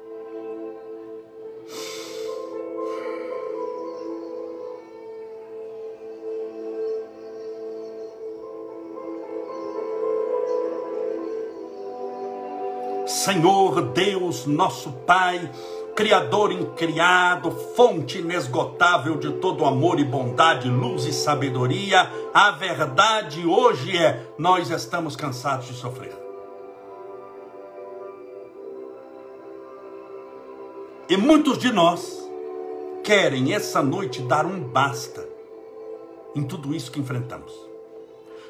[13.23, 15.49] Senhor Deus, nosso Pai,
[15.95, 23.97] Criador incriado, fonte inesgotável de todo amor e bondade, luz e sabedoria, a verdade hoje
[23.97, 26.13] é: nós estamos cansados de sofrer.
[31.07, 32.29] E muitos de nós
[33.05, 35.25] querem essa noite dar um basta
[36.35, 37.72] em tudo isso que enfrentamos.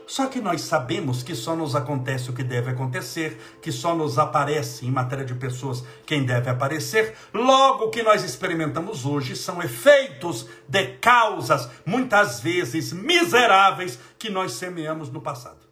[0.05, 4.19] Só que nós sabemos que só nos acontece o que deve acontecer, que só nos
[4.19, 7.15] aparece em matéria de pessoas quem deve aparecer.
[7.33, 14.53] Logo, o que nós experimentamos hoje são efeitos de causas, muitas vezes miseráveis, que nós
[14.53, 15.63] semeamos no passado.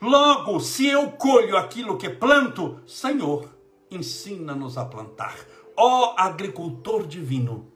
[0.00, 3.48] Logo, se eu colho aquilo que planto, Senhor,
[3.90, 5.36] ensina-nos a plantar.
[5.76, 7.71] Ó agricultor divino,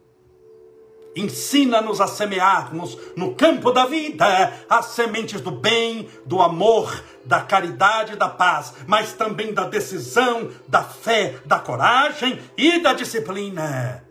[1.16, 8.12] Ensina-nos a semearmos no campo da vida as sementes do bem, do amor, da caridade
[8.12, 14.06] e da paz, mas também da decisão, da fé, da coragem e da disciplina,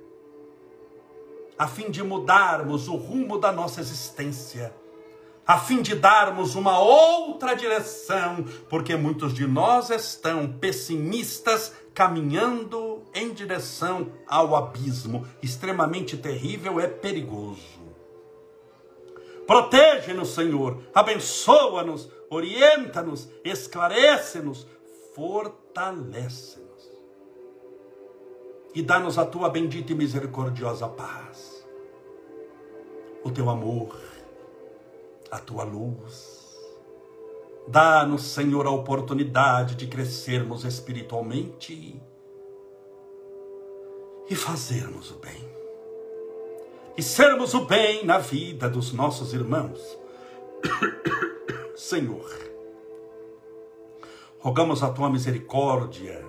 [1.58, 4.74] a fim de mudarmos o rumo da nossa existência
[5.48, 13.34] a fim de darmos uma outra direção, porque muitos de nós estão pessimistas, caminhando em
[13.34, 15.26] direção ao abismo.
[15.42, 17.86] Extremamente terrível, é perigoso.
[19.48, 24.68] Protege-nos, Senhor, abençoa-nos, orienta-nos, esclarece-nos,
[25.16, 26.66] fortalece-nos.
[28.74, 31.66] E dá-nos a tua bendita e misericordiosa paz,
[33.24, 33.96] o teu amor
[35.36, 36.46] a tua luz.
[37.68, 42.02] Dá-nos, Senhor, a oportunidade de crescermos espiritualmente
[44.30, 45.50] e fazermos o bem.
[46.98, 49.80] E sermos o bem na vida dos nossos irmãos.
[51.76, 52.32] Senhor,
[54.40, 56.26] rogamos a tua misericórdia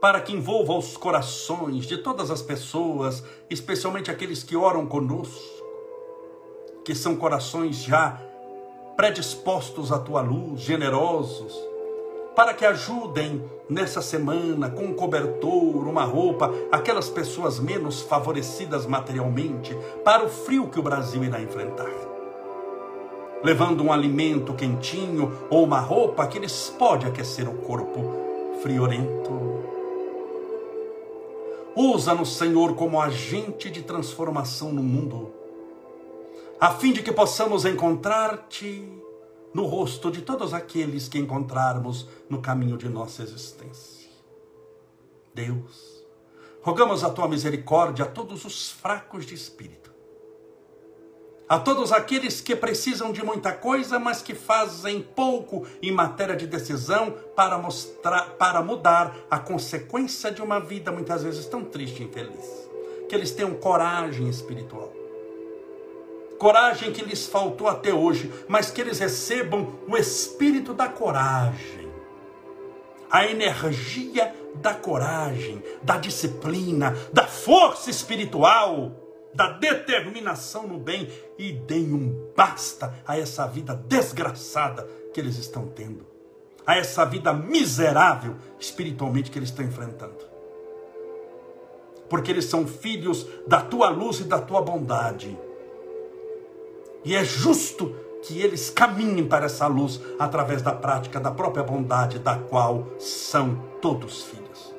[0.00, 5.58] para que envolva os corações de todas as pessoas, especialmente aqueles que oram conosco
[6.88, 8.18] que são corações já
[8.96, 11.54] predispostos à tua luz, generosos,
[12.38, 19.76] para que ajudem nessa semana com um cobertor, uma roupa, aquelas pessoas menos favorecidas materialmente,
[20.04, 21.90] para o frio que o Brasil irá enfrentar.
[23.42, 28.14] Levando um alimento quentinho ou uma roupa que lhes pode aquecer o corpo
[28.62, 29.32] friorento.
[31.74, 35.32] Usa-nos, Senhor, como agente de transformação no mundo
[36.60, 38.84] a fim de que possamos encontrar-te
[39.52, 44.08] no rosto de todos aqueles que encontrarmos no caminho de nossa existência.
[45.34, 46.04] Deus,
[46.62, 49.92] rogamos a tua misericórdia a todos os fracos de espírito,
[51.48, 56.46] a todos aqueles que precisam de muita coisa, mas que fazem pouco em matéria de
[56.46, 62.06] decisão para mostrar, para mudar a consequência de uma vida muitas vezes tão triste e
[62.06, 62.68] infeliz.
[63.08, 64.97] Que eles tenham coragem espiritual
[66.38, 71.88] coragem que lhes faltou até hoje, mas que eles recebam o espírito da coragem,
[73.10, 78.92] a energia da coragem, da disciplina, da força espiritual,
[79.34, 85.66] da determinação no bem e deem um basta a essa vida desgraçada que eles estão
[85.66, 86.06] tendo,
[86.66, 90.28] a essa vida miserável espiritualmente que eles estão enfrentando.
[92.08, 95.36] Porque eles são filhos da tua luz e da tua bondade
[97.04, 102.18] e é justo que eles caminhem para essa luz através da prática da própria bondade,
[102.18, 104.74] da qual são todos filhos.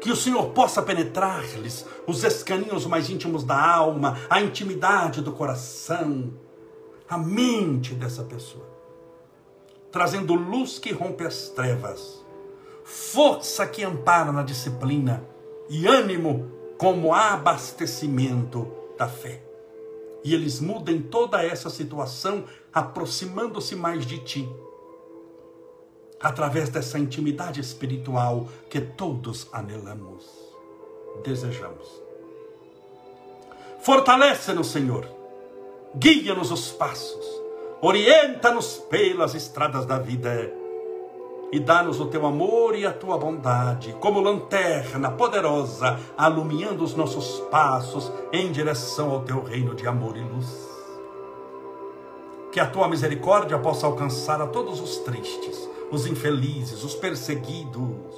[0.00, 6.32] Que o Senhor possa penetrar-lhes os escaninhos mais íntimos da alma, a intimidade do coração,
[7.08, 8.66] a mente dessa pessoa,
[9.90, 12.24] trazendo luz que rompe as trevas,
[12.84, 15.24] força que ampara na disciplina
[15.68, 19.47] e ânimo como abastecimento da fé
[20.24, 24.48] e eles mudem toda essa situação, aproximando-se mais de ti.
[26.20, 30.24] através dessa intimidade espiritual que todos anelamos,
[31.22, 31.88] desejamos.
[33.80, 35.06] Fortalece-nos, Senhor,
[35.94, 37.24] guia-nos os passos,
[37.80, 40.52] orienta-nos pelas estradas da vida
[41.50, 47.40] e dá-nos o teu amor e a tua bondade, como lanterna poderosa, alumiando os nossos
[47.50, 50.68] passos em direção ao teu reino de amor e luz.
[52.52, 58.14] Que a tua misericórdia possa alcançar a todos os tristes, os infelizes, os perseguidos,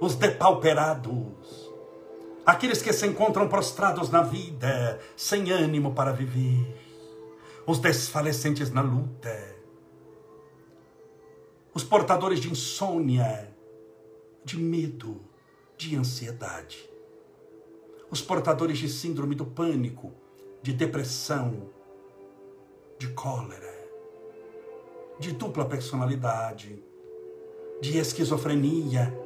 [0.00, 1.70] os depauperados,
[2.46, 6.76] aqueles que se encontram prostrados na vida, sem ânimo para viver,
[7.66, 9.59] os desfalecentes na luta
[11.72, 13.54] os portadores de insônia,
[14.44, 15.20] de medo,
[15.76, 16.90] de ansiedade,
[18.10, 20.12] os portadores de síndrome do pânico,
[20.62, 21.70] de depressão,
[22.98, 23.72] de cólera,
[25.18, 26.82] de dupla personalidade,
[27.80, 29.16] de esquizofrenia,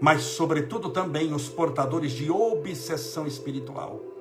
[0.00, 4.13] mas, sobretudo, também os portadores de obsessão espiritual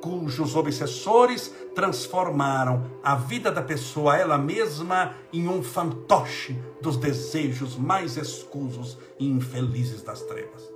[0.00, 8.16] cujos obsessores transformaram a vida da pessoa, ela mesma, em um fantoche dos desejos mais
[8.16, 10.70] escusos e infelizes das trevas.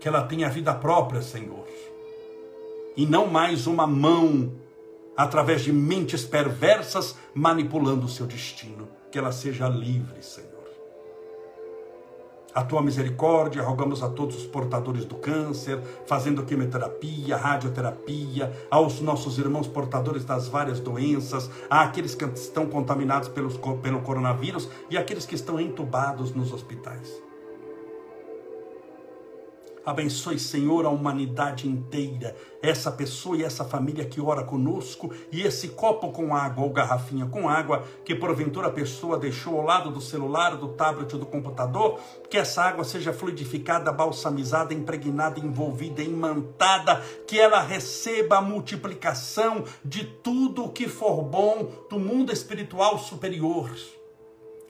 [0.00, 1.66] Que ela tenha vida própria, Senhor,
[2.96, 4.52] e não mais uma mão
[5.16, 8.88] através de mentes perversas manipulando o seu destino.
[9.10, 10.53] Que ela seja livre, Senhor
[12.54, 19.38] a tua misericórdia, rogamos a todos os portadores do câncer, fazendo quimioterapia, radioterapia, aos nossos
[19.38, 25.34] irmãos portadores das várias doenças, àqueles que estão contaminados pelos, pelo coronavírus e aqueles que
[25.34, 27.23] estão entubados nos hospitais.
[29.84, 35.68] Abençoe, Senhor, a humanidade inteira, essa pessoa e essa família que ora conosco, e esse
[35.68, 40.00] copo com água ou garrafinha com água que porventura a pessoa deixou ao lado do
[40.00, 47.02] celular, do tablet ou do computador, que essa água seja fluidificada, balsamizada, impregnada, envolvida, imantada,
[47.26, 53.70] que ela receba a multiplicação de tudo o que for bom do mundo espiritual superior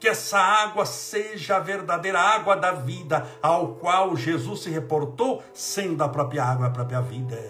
[0.05, 6.05] que essa água seja a verdadeira água da vida, ao qual Jesus se reportou, sendo
[6.05, 7.43] a própria água a própria vida.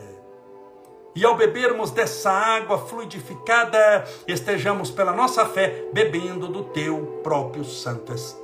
[1.17, 8.15] E ao bebermos dessa água fluidificada, estejamos pela nossa fé bebendo do teu próprio Santo
[8.15, 8.44] Espírito.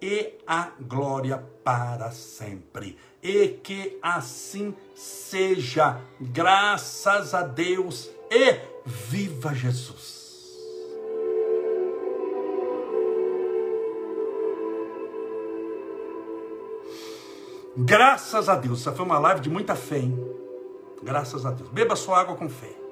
[0.00, 2.98] e a glória para sempre.
[3.22, 10.24] E que assim seja, graças a Deus e viva Jesus.
[17.76, 20.16] Graças a Deus, essa foi uma live de muita fé, hein?
[21.02, 21.68] Graças a Deus.
[21.70, 22.83] Beba sua água com fé.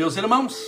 [0.00, 0.58] Meus irmãos,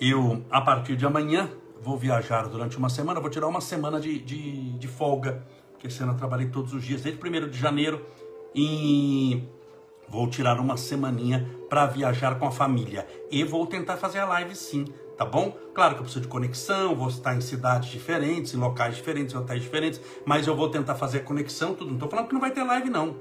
[0.00, 1.50] eu a partir de amanhã
[1.82, 6.00] vou viajar durante uma semana, vou tirar uma semana de, de, de folga, porque esse
[6.04, 8.06] ano eu trabalhei todos os dias, desde 1 de janeiro,
[8.54, 9.42] e
[10.08, 13.08] vou tirar uma semaninha para viajar com a família.
[13.28, 14.84] E vou tentar fazer a live sim,
[15.18, 15.50] tá bom?
[15.74, 19.36] Claro que eu preciso de conexão, vou estar em cidades diferentes, em locais diferentes, em
[19.36, 21.88] hotéis diferentes, mas eu vou tentar fazer conexão, tudo.
[21.88, 23.16] Não estou falando que não vai ter live, não.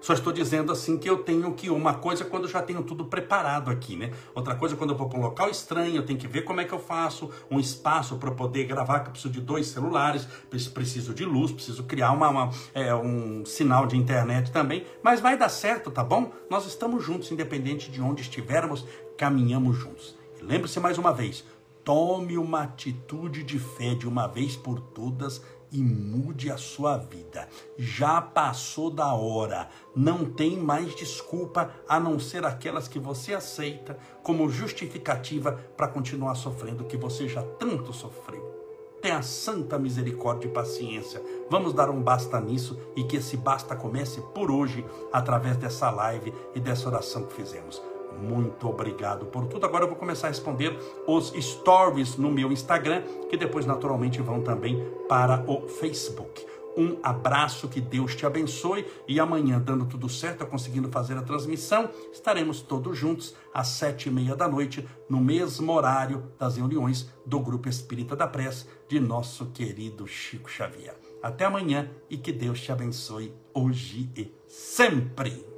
[0.00, 3.06] Só estou dizendo assim que eu tenho que uma coisa quando eu já tenho tudo
[3.06, 4.12] preparado aqui, né?
[4.34, 6.64] Outra coisa quando eu vou para um local estranho, eu tenho que ver como é
[6.64, 10.26] que eu faço um espaço para poder gravar, que eu preciso de dois celulares,
[10.72, 15.36] preciso de luz, preciso criar uma, uma é, um sinal de internet também, mas vai
[15.36, 16.32] dar certo, tá bom?
[16.50, 18.86] Nós estamos juntos, independente de onde estivermos,
[19.16, 20.16] caminhamos juntos.
[20.40, 21.44] Lembre-se mais uma vez,
[21.82, 27.48] tome uma atitude de fé de uma vez por todas e mude a sua vida.
[27.76, 33.98] Já passou da hora, não tem mais desculpa a não ser aquelas que você aceita
[34.22, 38.54] como justificativa para continuar sofrendo o que você já tanto sofreu.
[39.00, 41.22] Tenha santa misericórdia e paciência.
[41.48, 46.32] Vamos dar um basta nisso e que esse basta comece por hoje através dessa live
[46.54, 47.80] e dessa oração que fizemos.
[48.20, 49.64] Muito obrigado por tudo.
[49.66, 54.42] Agora eu vou começar a responder os stories no meu Instagram, que depois naturalmente vão
[54.42, 56.44] também para o Facebook.
[56.76, 61.88] Um abraço, que Deus te abençoe e amanhã, dando tudo certo, conseguindo fazer a transmissão,
[62.12, 67.40] estaremos todos juntos às sete e meia da noite, no mesmo horário das reuniões do
[67.40, 70.94] Grupo Espírita da Prece de nosso querido Chico Xavier.
[71.22, 75.55] Até amanhã e que Deus te abençoe hoje e sempre.